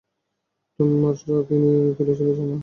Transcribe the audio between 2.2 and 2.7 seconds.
জানো?